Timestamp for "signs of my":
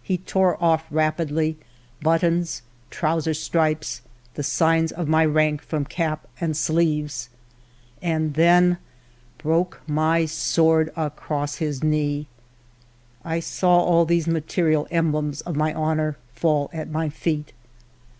4.44-5.24